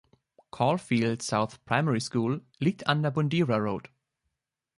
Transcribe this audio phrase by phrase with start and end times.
[0.49, 3.87] Caulfield South Primary School liegt an der Bundeera Road.